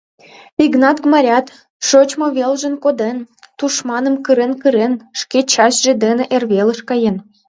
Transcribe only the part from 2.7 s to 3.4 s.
коден,